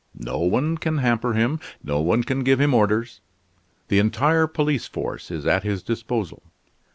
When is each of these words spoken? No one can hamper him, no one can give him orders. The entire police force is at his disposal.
No 0.17 0.39
one 0.39 0.79
can 0.79 0.97
hamper 0.97 1.33
him, 1.33 1.59
no 1.83 2.01
one 2.01 2.23
can 2.23 2.43
give 2.43 2.59
him 2.59 2.73
orders. 2.73 3.21
The 3.87 3.99
entire 3.99 4.47
police 4.47 4.87
force 4.87 5.29
is 5.29 5.45
at 5.45 5.61
his 5.61 5.83
disposal. 5.83 6.41